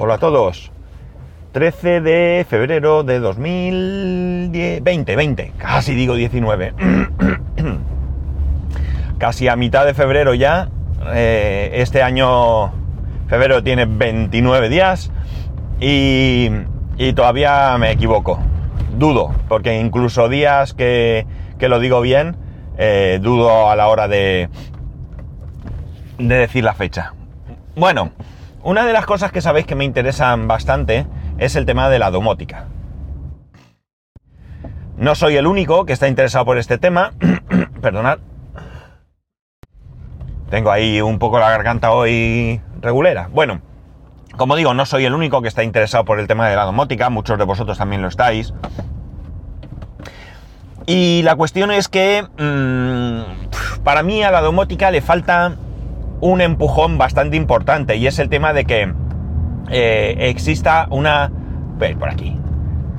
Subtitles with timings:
[0.00, 0.70] Hola a todos.
[1.50, 6.72] 13 de febrero de 2020, 20, casi digo 19.
[9.18, 10.68] casi a mitad de febrero ya.
[11.12, 12.72] Eh, este año,
[13.26, 15.10] febrero tiene 29 días
[15.80, 16.48] y,
[16.96, 18.38] y, todavía me equivoco.
[18.96, 21.26] Dudo, porque incluso días que,
[21.58, 22.36] que lo digo bien,
[22.76, 24.48] eh, dudo a la hora de,
[26.18, 27.14] de decir la fecha.
[27.74, 28.12] Bueno,
[28.62, 31.06] una de las cosas que sabéis que me interesan bastante
[31.38, 32.66] es el tema de la domótica.
[34.96, 37.12] No soy el único que está interesado por este tema.
[37.80, 38.18] Perdonad.
[40.50, 43.28] Tengo ahí un poco la garganta hoy regulera.
[43.32, 43.60] Bueno,
[44.36, 47.10] como digo, no soy el único que está interesado por el tema de la domótica.
[47.10, 48.52] Muchos de vosotros también lo estáis.
[50.86, 55.54] Y la cuestión es que mmm, para mí a la domótica le falta
[56.20, 58.92] un empujón bastante importante y es el tema de que
[59.70, 61.30] eh, exista una,
[61.98, 62.36] por aquí,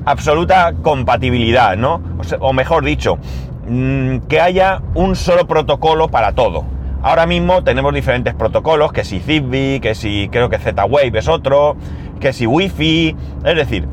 [0.04, 2.02] absoluta compatibilidad, ¿no?
[2.40, 3.18] O, mejor dicho,
[3.66, 6.64] mmm, que haya un solo protocolo para todo.
[7.02, 11.76] Ahora mismo tenemos diferentes protocolos, que si Zigbee, que si creo que Z-Wave es otro,
[12.20, 13.88] que si Wi-Fi, es decir,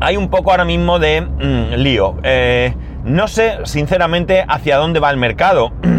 [0.00, 2.16] hay un poco ahora mismo de mmm, lío.
[2.22, 5.72] Eh, no sé, sinceramente, hacia dónde va el mercado.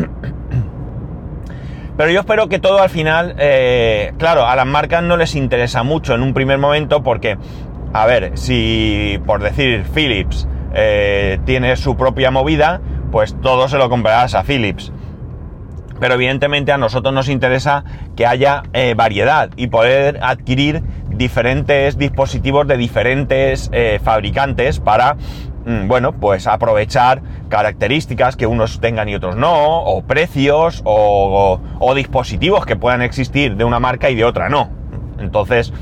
[1.99, 5.83] Pero yo espero que todo al final, eh, claro, a las marcas no les interesa
[5.83, 7.37] mucho en un primer momento porque,
[7.91, 12.79] a ver, si por decir Philips eh, tiene su propia movida,
[13.11, 14.93] pues todo se lo comprarás a Philips.
[15.99, 17.83] Pero evidentemente a nosotros nos interesa
[18.15, 23.69] que haya eh, variedad y poder adquirir diferentes dispositivos de diferentes
[24.01, 25.17] fabricantes para
[25.87, 31.59] bueno, pues aprovechar características que unos tengan y otros no, o precios, o,
[31.95, 34.69] dispositivos que puedan existir de una marca y de otra no.
[35.19, 35.73] Entonces,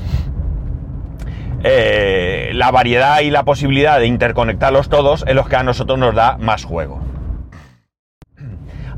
[1.62, 6.14] eh, la variedad y la posibilidad de interconectarlos todos es lo que a nosotros nos
[6.14, 7.00] da más juego.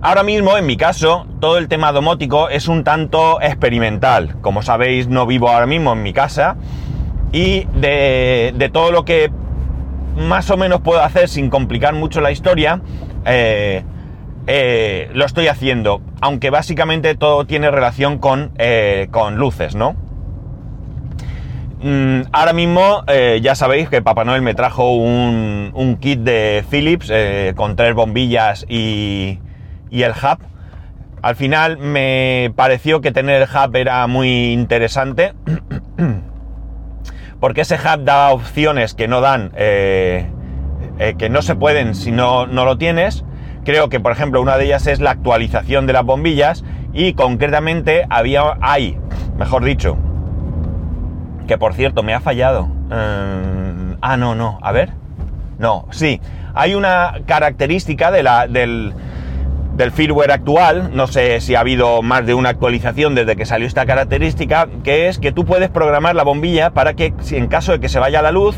[0.03, 4.37] Ahora mismo, en mi caso, todo el tema domótico es un tanto experimental.
[4.41, 6.57] Como sabéis, no vivo ahora mismo en mi casa
[7.33, 9.31] y de todo lo que
[10.17, 12.81] más o menos puedo hacer sin complicar mucho la historia,
[13.25, 13.83] eh,
[14.47, 19.97] eh, lo estoy haciendo, aunque básicamente todo tiene relación con, eh, con luces, ¿no?
[21.83, 23.05] Mm, ahora mismo
[23.41, 27.11] ya sabéis que Papá Noel me trajo un, un kit de Philips
[27.57, 29.39] con tres bombillas y,
[29.91, 30.39] y el hub.
[31.23, 35.33] Al final me pareció que tener el hub era muy interesante
[37.41, 40.27] porque ese hub da opciones que no dan, eh,
[40.99, 43.25] eh, que no se pueden si no, no lo tienes.
[43.65, 48.07] Creo que, por ejemplo, una de ellas es la actualización de las bombillas y concretamente
[48.11, 48.99] había, hay,
[49.37, 49.97] mejor dicho,
[51.47, 52.69] que por cierto me ha fallado.
[52.91, 54.93] Eh, ah, no, no, a ver.
[55.59, 56.21] No, sí,
[56.55, 58.95] hay una característica de la, del,
[59.81, 63.67] del firmware actual, no sé si ha habido más de una actualización desde que salió
[63.67, 67.81] esta característica, que es que tú puedes programar la bombilla para que en caso de
[67.81, 68.57] que se vaya la luz,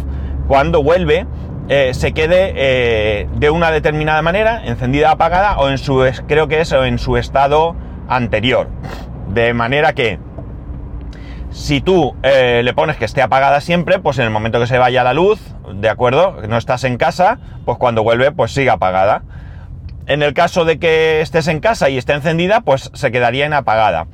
[0.49, 1.29] cuando vuelve,
[1.69, 6.61] eh, se quede eh, de una determinada manera, encendida apagada, o en su, creo que
[6.61, 7.77] es en su estado
[8.09, 8.69] anterior.
[9.29, 10.19] De manera que
[11.51, 14.79] si tú eh, le pones que esté apagada siempre, pues en el momento que se
[14.79, 15.41] vaya la luz,
[15.73, 19.23] de acuerdo, no estás en casa, pues cuando vuelve, pues sigue apagada.
[20.07, 23.53] En el caso de que estés en casa y esté encendida, pues se quedaría en
[23.53, 24.07] apagada.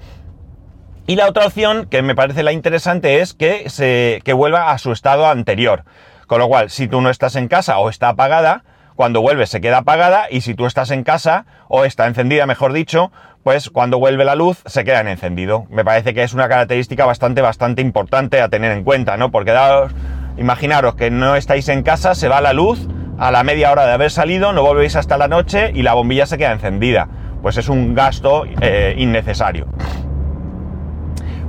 [1.07, 4.79] Y la otra opción, que me parece la interesante, es que, se, que vuelva a
[4.79, 5.85] su estado anterior.
[6.27, 9.61] Con lo cual, si tú no estás en casa o está apagada, cuando vuelve se
[9.61, 13.13] queda apagada y si tú estás en casa o está encendida, mejor dicho,
[13.45, 15.67] pues cuando vuelve la luz se queda en encendido.
[15.71, 19.31] Me parece que es una característica bastante, bastante importante a tener en cuenta, ¿no?
[19.31, 19.93] Porque daos,
[20.37, 23.93] imaginaros que no estáis en casa, se va la luz, a la media hora de
[23.93, 27.09] haber salido, no volvéis hasta la noche y la bombilla se queda encendida.
[27.43, 29.67] Pues es un gasto eh, innecesario.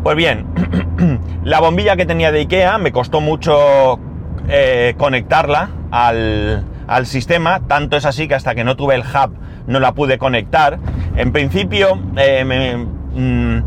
[0.03, 0.47] Pues bien,
[1.43, 3.99] la bombilla que tenía de Ikea me costó mucho
[4.47, 9.33] eh, conectarla al, al, sistema, tanto es así que hasta que no tuve el hub
[9.67, 10.79] no la pude conectar.
[11.15, 13.61] En principio eh, me, mmm,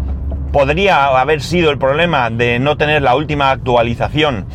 [0.52, 4.46] podría haber sido el problema de no tener la última actualización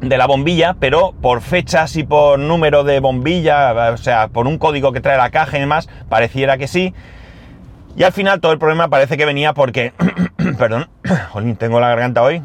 [0.00, 4.58] de la bombilla, pero por fechas y por número de bombilla, o sea, por un
[4.58, 6.94] código que trae la caja y demás, pareciera que sí.
[7.96, 9.92] Y al final todo el problema parece que venía porque,
[10.58, 10.88] perdón,
[11.58, 12.42] tengo la garganta hoy,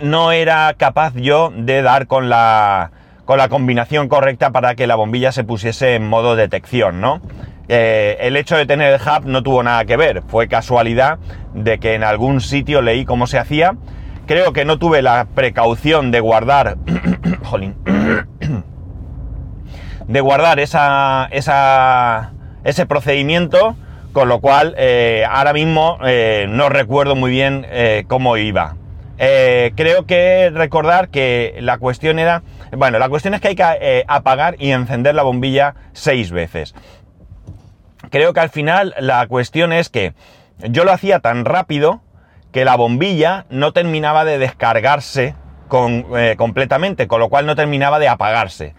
[0.00, 2.90] no era capaz yo de dar con la,
[3.24, 7.20] con la combinación correcta para que la bombilla se pusiese en modo detección, ¿no?
[7.68, 11.18] eh, el hecho de tener el hub no tuvo nada que ver, fue casualidad
[11.54, 13.76] de que en algún sitio leí cómo se hacía.
[14.32, 16.78] Creo que no tuve la precaución de guardar,
[17.44, 17.76] jolín,
[20.08, 22.32] de guardar esa, esa,
[22.64, 23.76] ese procedimiento,
[24.14, 27.66] con lo cual eh, ahora mismo eh, no recuerdo muy bien
[28.08, 28.76] cómo iba.
[29.18, 32.42] creo que recordar que la cuestión era,
[32.74, 36.74] bueno, la cuestión es que hay que apagar y encender la bombilla seis veces
[38.08, 40.14] creo que al final la cuestión es que
[40.70, 42.00] yo lo hacía tan rápido
[42.52, 45.34] que la bombilla no terminaba de descargarse
[45.74, 48.74] eh, completamente, con lo cual no terminaba de apagarse.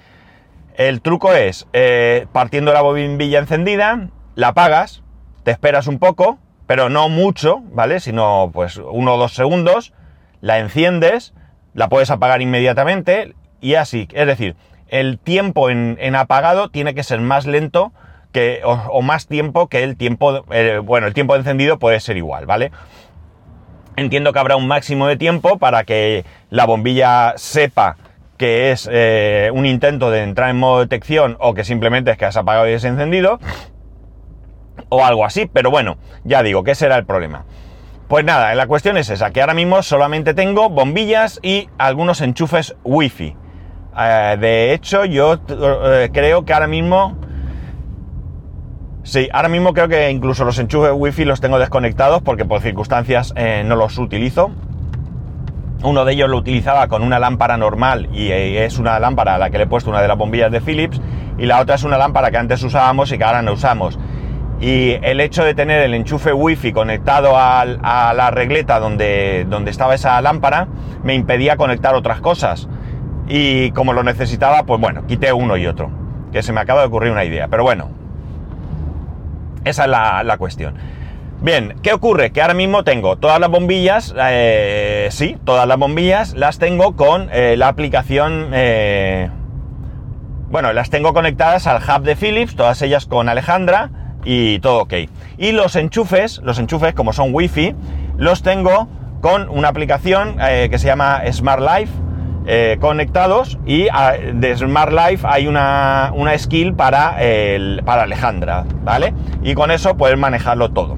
[0.76, 5.04] El truco es, eh, partiendo la bombilla encendida, la apagas,
[5.44, 6.38] te esperas un poco,
[6.68, 8.00] pero no mucho, ¿vale?
[8.00, 9.94] Sino pues uno o dos segundos,
[10.42, 11.34] la enciendes,
[11.74, 14.08] la puedes apagar inmediatamente y así.
[14.14, 14.56] Es decir,
[14.88, 17.92] el tiempo en, apagado tiene que ser más lento
[18.32, 22.46] que, o, más tiempo que el tiempo, eh, bueno, el tiempo encendido puede ser igual,
[22.46, 22.72] ¿vale?
[23.96, 27.98] Entiendo que habrá un máximo de tiempo para que la bombilla sepa
[28.38, 32.26] que es eh, un intento de entrar en modo detección o que simplemente es que
[32.26, 33.40] has apagado y has encendido
[34.90, 37.46] o algo así, pero bueno, ya digo, ¿qué será el problema?
[38.08, 42.76] Pues nada, la cuestión es esa, que ahora mismo solamente tengo bombillas y algunos enchufes
[42.84, 43.36] wifi.
[43.98, 47.18] Eh, de hecho, yo creo que ahora mismo
[49.04, 53.34] Sí, ahora mismo creo que incluso los enchufes wifi los tengo desconectados porque por circunstancias
[53.36, 54.52] eh, no los utilizo.
[55.84, 59.38] Uno de ellos lo utilizaba con una lámpara normal y eh, es una lámpara a
[59.38, 61.02] la que le he puesto una de las bombillas de Philips
[61.38, 64.00] y la otra es una lámpara que antes usábamos y que ahora no usamos.
[64.62, 69.96] Y el hecho de tener el enchufe wifi conectado a la regleta donde, donde estaba
[69.96, 70.70] esa lámpara
[71.04, 72.70] me impedía conectar otras cosas.
[73.28, 75.92] Y como lo necesitaba, pues bueno, quité uno y otro.
[76.32, 77.50] Que se me acaba de ocurrir una idea.
[77.50, 77.90] Pero bueno,
[79.64, 80.76] esa es la, cuestión.
[81.42, 82.32] Bien, ¿qué ocurre?
[82.32, 87.30] Que ahora mismo tengo todas las bombillas, eh, sí, todas las bombillas las tengo con
[87.34, 89.30] eh, la aplicación, eh,
[90.50, 93.90] bueno, las tengo conectadas al hub de Philips, todas ellas con Alejandra
[94.24, 94.94] y todo ok.
[95.38, 97.76] Y los enchufes, los enchufes como son Wi-Fi,
[98.18, 98.88] los tengo
[99.20, 101.92] con una aplicación que se llama Smart Life,
[102.46, 108.66] eh, conectados y ah, de Smart Life hay una, una skill para, el, para Alejandra,
[108.84, 109.14] ¿vale?
[109.44, 110.98] Y con eso puedes manejarlo todo.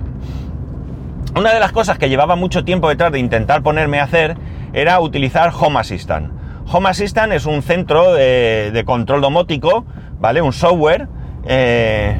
[1.35, 4.37] Una de las cosas que llevaba mucho tiempo detrás de intentar ponerme a hacer
[4.73, 6.31] era utilizar Home Assistant.
[6.71, 9.85] Home Assistant es un centro de, control domótico,
[10.19, 10.41] ¿vale?
[10.41, 11.07] Un software
[11.45, 12.19] eh,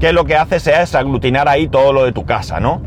[0.00, 2.80] que lo que hace sea es aglutinar ahí todo lo de tu casa, ¿no?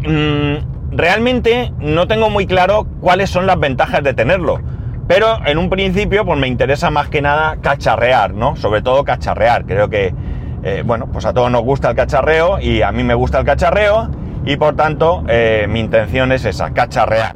[0.00, 4.60] Mm, realmente no tengo muy claro cuáles son las ventajas de tenerlo.
[5.08, 8.56] Pero en un principio, pues me interesa más que nada cacharrear, ¿no?
[8.56, 9.64] Sobre todo cacharrear.
[9.64, 10.14] Creo que,
[10.62, 13.44] eh, bueno, pues a todos nos gusta el cacharreo y a mí me gusta el
[13.44, 14.10] cacharreo
[14.44, 17.34] y por tanto eh, mi intención es esa, cacharrear.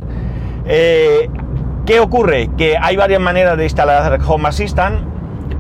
[0.67, 1.29] Eh,
[1.85, 2.51] ¿Qué ocurre?
[2.57, 5.01] Que hay varias maneras de instalar Home Assistant,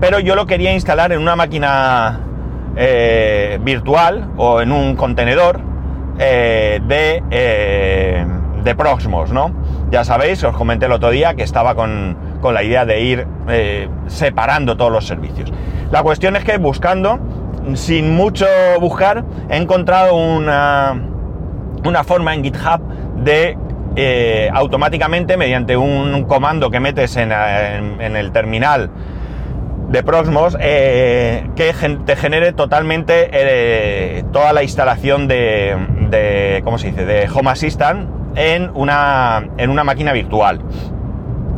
[0.00, 2.20] pero yo lo quería instalar en una máquina
[3.60, 5.65] virtual o en un contenedor
[6.18, 8.26] eh, de, eh,
[8.64, 9.52] de Proxmos, ¿no?
[9.90, 13.88] Ya sabéis, os comenté el otro día que estaba con, la idea de ir eh,
[14.06, 15.52] separando todos los servicios.
[15.90, 17.18] La cuestión es que buscando,
[17.74, 18.46] sin mucho
[18.80, 20.94] buscar, he encontrado una,
[21.84, 22.80] una forma en GitHub
[23.16, 23.58] de
[24.52, 28.90] automáticamente, mediante un comando que metes en, el terminal
[29.88, 31.44] de Proxmos que
[32.04, 35.76] te genere totalmente toda la instalación de,
[36.10, 40.60] de, ¿cómo se dice?, de Home Assistant en una, en una máquina virtual.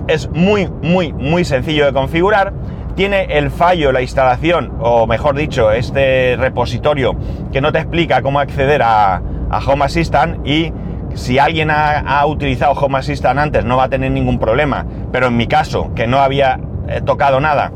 [0.06, 2.52] Es muy, muy, muy sencillo de configurar.
[2.94, 7.14] Tiene el fallo, la instalación, o mejor dicho, este repositorio
[7.52, 9.22] que no te explica cómo acceder a,
[9.66, 10.72] Home Assistant y
[11.14, 15.28] si alguien ha, ha, utilizado Home Assistant antes no va a tener ningún problema, pero
[15.28, 17.72] en mi caso, que no había eh, tocado nada,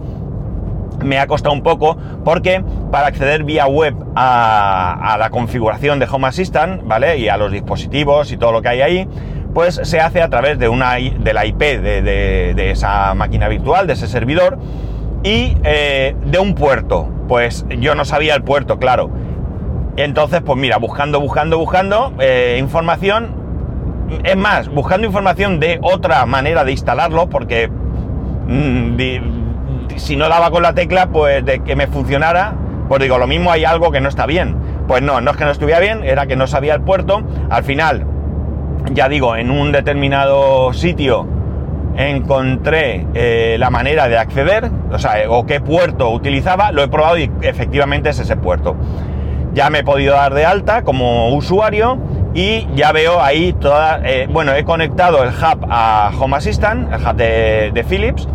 [1.04, 6.28] me ha costado un poco porque para acceder vía web a, la configuración de Home
[6.28, 7.18] Assistant, ¿vale?
[7.18, 9.08] Y a los dispositivos y todo lo que hay ahí,
[9.54, 13.92] pues se hace a través de, una, de la IP de, esa máquina virtual, de
[13.94, 14.58] ese servidor,
[15.22, 17.08] y eh, de un puerto.
[17.28, 19.10] Pues yo no sabía el puerto, claro.
[19.96, 23.42] Entonces, pues mira, buscando, buscando, buscando eh, información.
[24.24, 28.96] Es más, buscando información de otra manera de instalarlo, porque mm,
[29.98, 32.54] si no daba con la tecla, pues de que me funcionara,
[32.88, 34.56] pues digo, lo mismo hay algo que no está bien.
[34.86, 37.22] Pues no, no es que no estuviera bien, era que no sabía el puerto.
[37.50, 38.06] Al final,
[38.92, 41.26] ya digo, en un determinado sitio
[41.96, 47.18] encontré eh, la manera de acceder, o sea, o qué puerto utilizaba, lo he probado
[47.18, 48.76] y efectivamente es ese puerto.
[49.54, 51.98] Ya me he podido dar de alta como usuario
[52.34, 57.00] y ya veo ahí toda, eh, bueno, he conectado el hub a Home Assistant, el
[57.00, 58.26] hub de, Philips,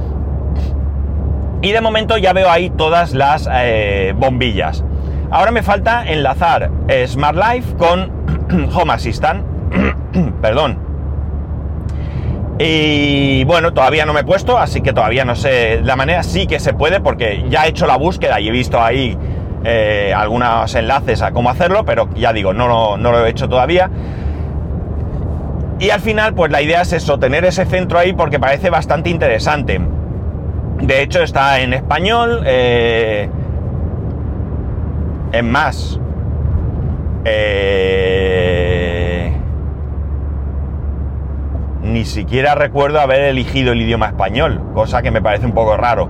[1.62, 4.84] y de momento ya veo ahí todas las eh, bombillas.
[5.30, 6.72] Ahora me falta enlazar
[7.06, 8.12] Smart Life con
[8.74, 9.44] Home Assistant,
[10.42, 10.88] perdón,
[12.60, 15.82] y bueno, todavía no me he puesto, así que todavía no sé.
[15.84, 18.82] La manera sí que se puede, porque ya he hecho la búsqueda y he visto
[18.82, 19.16] ahí
[19.64, 23.92] eh, algunos enlaces a cómo hacerlo, pero ya digo, no, no, lo he hecho todavía.
[25.80, 29.12] Y al final, pues la idea es eso, tener ese centro ahí porque parece bastante
[29.12, 29.80] interesante.
[30.81, 32.43] De hecho, está en español.
[32.46, 33.29] Eh,
[35.31, 36.00] en más.
[37.25, 38.27] Eh,
[41.84, 46.10] ni siquiera recuerdo haber elegido el idioma español, cosa que me parece un poco raro.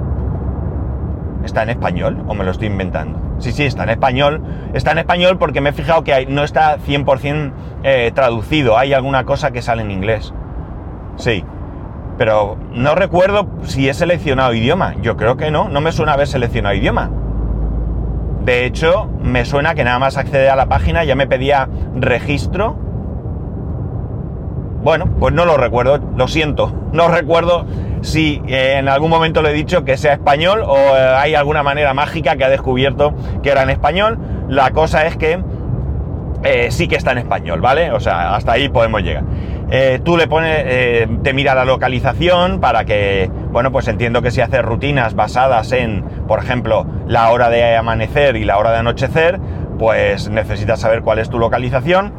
[1.44, 3.20] ¿Está en español o me lo estoy inventando?
[3.40, 4.42] Sí, sí, está en español.
[4.74, 8.78] Está en español porque me he fijado que no está 100% eh, traducido.
[8.78, 10.34] Hay alguna cosa que sale en inglés.
[11.16, 11.46] Sí.
[12.18, 14.96] Pero no recuerdo si he seleccionado idioma.
[15.02, 15.70] Yo creo que no.
[15.70, 17.12] No me suena haber seleccionado idioma.
[18.44, 22.78] De hecho, me suena que nada más acceder a la página ya me pedía registro
[24.88, 26.74] bueno, pues no lo recuerdo, lo siento.
[26.94, 27.66] No recuerdo
[28.02, 31.62] si eh, en algún momento le he dicho que sea español o eh, hay alguna
[31.62, 34.18] manera mágica que ha descubierto que era en español.
[34.48, 35.44] La cosa es que
[36.44, 37.92] eh, sí que está en español, ¿vale?
[37.92, 39.26] O sea, hasta ahí podemos llegar.
[40.04, 44.62] Tú le pones, te mira la localización para que, bueno, pues entiendo que si haces
[44.62, 49.40] rutinas basadas en, por ejemplo, la hora de amanecer y la hora de anochecer,
[49.78, 52.14] pues necesitas saber cuál es tu localización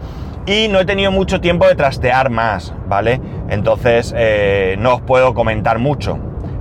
[0.49, 3.21] y no he tenido mucho tiempo de trastear más, ¿vale?
[3.50, 6.19] Entonces eh, no os puedo comentar mucho.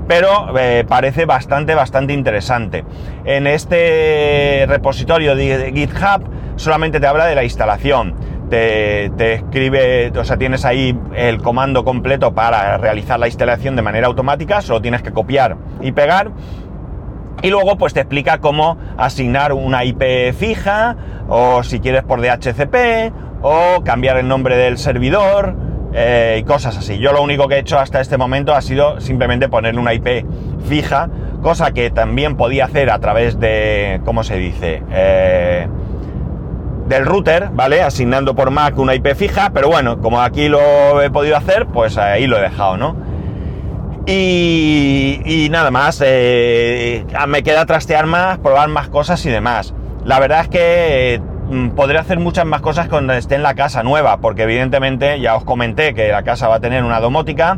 [0.07, 2.83] Pero eh, parece bastante, bastante interesante.
[3.25, 8.15] En este repositorio de GitHub solamente te habla de la instalación.
[8.49, 14.07] Te, escribe, o sea, tienes ahí el comando completo para realizar la instalación de manera
[14.07, 16.31] automática, solo tienes que copiar y pegar.
[17.41, 20.95] Y luego pues te explica cómo asignar una IP fija
[21.27, 25.55] o si quieres por DHCP o cambiar el nombre del servidor
[25.93, 26.97] eh, y cosas así.
[26.97, 30.25] Yo lo único que he hecho hasta este momento ha sido simplemente ponerle una IP
[30.67, 31.09] fija,
[31.41, 34.83] cosa que también podía hacer a través de, ¿cómo se dice?
[34.91, 35.67] Eh,
[36.87, 37.81] del router, ¿vale?
[37.81, 41.97] Asignando por Mac una IP fija, pero bueno, como aquí lo he podido hacer, pues
[41.97, 42.95] ahí lo he dejado, ¿no?
[44.05, 49.73] Y, nada más, eh, me queda trastear más, probar más cosas y demás.
[50.05, 53.81] La verdad es que Mm, podré hacer muchas más cosas cuando esté en la casa
[53.81, 57.57] nueva, porque evidentemente ya os comenté que la casa va a tener una domótica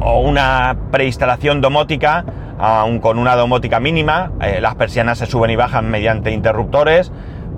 [0.00, 2.24] o una preinstalación domótica,
[2.60, 7.10] aún con una domótica mínima, eh, las persianas se suben y bajan mediante interruptores,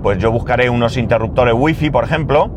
[0.05, 2.51] pues yo buscaré unos interruptores wifi, por ejemplo,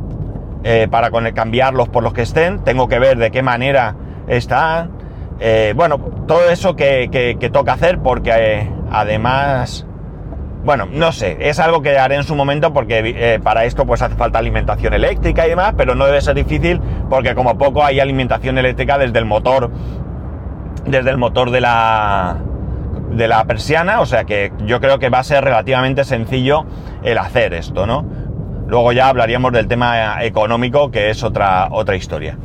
[0.65, 4.91] eh, para cambiarlos por los que estén, tengo que ver de qué manera están,
[5.41, 7.09] eh, bueno, todo eso que,
[7.41, 9.87] que toca hacer, porque además
[10.63, 14.03] bueno, no sé, es algo que haré en su momento porque eh, para esto pues
[14.03, 17.99] hace falta alimentación eléctrica y demás, pero no debe ser difícil porque como poco hay
[17.99, 19.71] alimentación eléctrica desde el motor,
[20.85, 22.43] desde el motor de la,
[23.11, 26.65] de la persiana, o sea que yo creo que va a ser relativamente sencillo
[27.03, 28.05] el hacer esto, ¿no?
[28.67, 32.37] Luego ya hablaríamos del tema económico, que es otra, otra historia.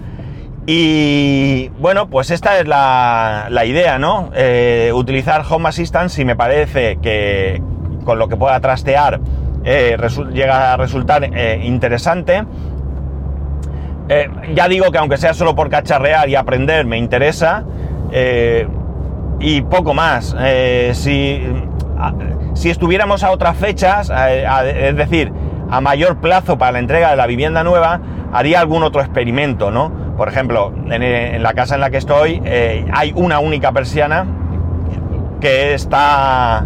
[0.66, 4.32] Y bueno, pues esta es la, idea, ¿no?
[4.34, 7.62] Eh, utilizar Home Assistant si me parece que,
[8.06, 9.20] con lo que pueda trastear
[9.66, 9.98] eh,
[10.34, 12.46] llega a resultar eh, interesante.
[14.54, 17.64] Ya digo que aunque sea solo por cacharrear y aprender, me interesa.
[19.40, 20.36] Y poco más.
[20.94, 21.42] si,
[22.54, 25.32] si estuviéramos a otras fechas, es decir,
[25.70, 28.00] a mayor plazo para la entrega de la vivienda nueva,
[28.32, 29.92] haría algún otro experimento, ¿no?
[30.18, 32.42] Por ejemplo, en, la casa en la que estoy
[32.94, 34.26] hay una única persiana
[35.44, 36.66] que está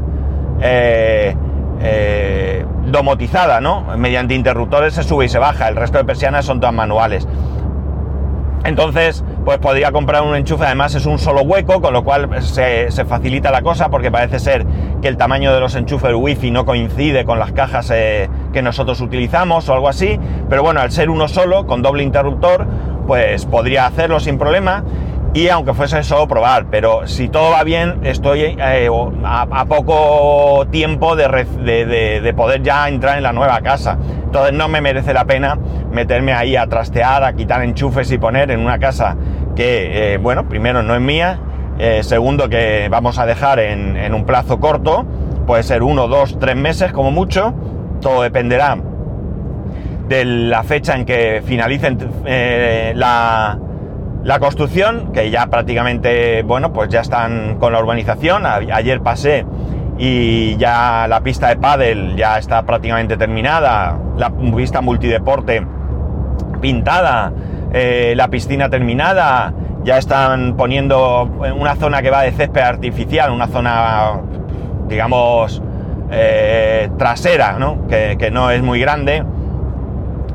[0.61, 1.35] eh,
[1.81, 3.81] eh, domotizada, ¿no?
[3.97, 7.27] Mediante interruptores se sube y se baja, el resto de persianas son todas manuales.
[8.67, 12.89] Entonces, pues podría comprar un enchufe, además es un solo hueco, con lo cual se,
[13.05, 14.65] facilita la cosa porque parece ser
[15.01, 18.99] que el tamaño de los enchufes wifi no coincide con las cajas eh, que nosotros
[18.99, 20.19] utilizamos o algo así,
[20.49, 22.67] pero bueno, al ser uno solo, con doble interruptor,
[23.07, 24.83] pues podría hacerlo sin problema
[25.33, 28.89] y aunque fuese solo probar, pero si todo va bien, estoy eh,
[29.23, 33.97] a, poco tiempo de, poder ya entrar en la nueva casa.
[34.27, 35.57] Entonces no me merece la pena
[35.89, 39.15] meterme ahí a trastear, a quitar enchufes y poner en una casa
[39.55, 41.39] que, eh, bueno, primero no es mía,
[41.79, 45.05] eh, segundo que vamos a dejar en, un plazo corto,
[45.47, 47.53] puede ser uno, dos, tres meses como mucho,
[48.01, 48.77] todo dependerá
[50.09, 53.57] de la fecha en que finalicen eh, la,
[54.25, 59.45] la, construcción, que ya prácticamente, bueno, pues ya están con la urbanización, ayer pasé
[59.97, 65.65] y ya la pista de pádel ya está prácticamente terminada, la pista multideporte
[66.61, 67.31] pintada,
[67.73, 71.23] eh, la piscina terminada, ya están poniendo
[71.55, 74.21] una zona que va de césped artificial, una zona,
[74.87, 75.61] digamos,
[76.11, 77.87] eh, trasera, ¿no?
[77.87, 79.23] Que, que, no es muy grande,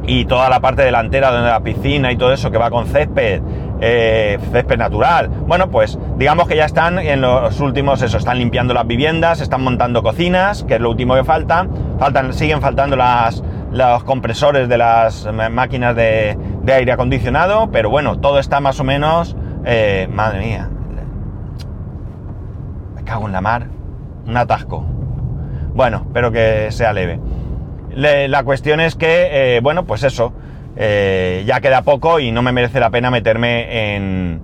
[0.06, 3.40] y toda la parte delantera donde la piscina y todo eso que va con césped,
[3.84, 5.28] eh, césped natural.
[5.28, 9.62] Bueno, pues digamos que ya están en los últimos, eso, están limpiando las viviendas, están
[9.62, 11.66] montando cocinas, que es lo último que falta.
[11.98, 18.20] Faltan, siguen faltando las, los compresores de las máquinas de, de aire acondicionado, pero bueno,
[18.20, 20.68] todo está más o menos, eh, madre mía,
[22.94, 23.66] me cago en la mar,
[24.26, 24.86] un atasco.
[25.74, 27.18] Bueno, espero que sea leve.
[27.94, 30.32] Le, la cuestión es que, eh, bueno, pues eso,
[30.76, 34.40] eh, ya queda poco y no me merece la pena meterme en,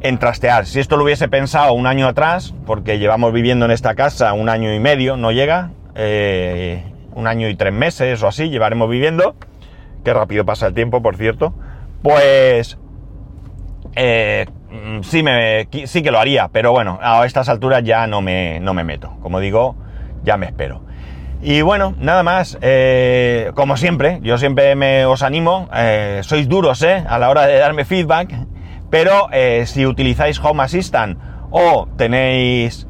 [0.00, 0.66] en trastear.
[0.66, 4.48] Si esto lo hubiese pensado un año atrás, porque llevamos viviendo en esta casa un
[4.48, 6.84] año y medio, no llega, eh,
[7.14, 9.34] un año y tres meses o así, llevaremos viviendo,
[10.04, 11.54] qué rápido pasa el tiempo, por cierto,
[12.02, 12.78] pues
[13.94, 14.46] eh,
[15.02, 18.74] sí, me, sí que lo haría, pero bueno, a estas alturas ya no me, no
[18.74, 19.16] me meto.
[19.20, 19.76] Como digo,
[20.24, 20.82] ya me espero.
[21.44, 26.80] Y bueno, nada más, eh, como siempre, yo siempre me os animo, eh, sois duros
[26.84, 28.32] eh, a la hora de darme feedback,
[28.90, 31.18] pero eh, si utilizáis Home Assistant
[31.50, 32.86] o tenéis,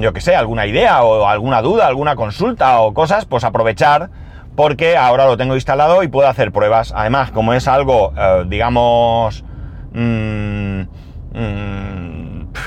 [0.00, 4.10] yo que sé, alguna idea o alguna duda, alguna consulta o cosas, pues aprovechar
[4.56, 6.92] porque ahora lo tengo instalado y puedo hacer pruebas.
[6.96, 8.12] Además, como es algo,
[8.48, 9.44] digamos,
[9.92, 10.80] mmm,
[11.32, 12.21] mmm,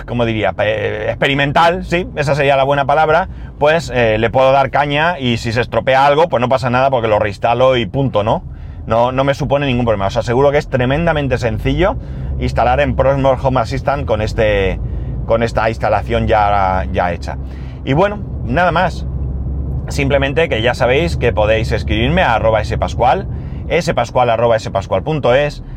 [0.05, 0.53] ¿cómo diría?
[0.57, 5.51] experimental, sí, esa sería la buena palabra, pues eh, le puedo dar caña y si
[5.51, 8.43] se estropea algo, pues no pasa nada porque lo reinstalo y punto, ¿no?
[8.87, 10.07] No, no me supone ningún problema.
[10.07, 11.95] Os aseguro que es tremendamente sencillo
[12.39, 14.79] instalar en Prosmore Home Assistant con, este,
[15.25, 17.37] con esta instalación ya, ya hecha.
[17.83, 19.05] Y bueno, nada más.
[19.87, 23.27] Simplemente que ya sabéis que podéis escribirme a arroba spascual,
[23.81, 25.63] spascual arroba spascual.es,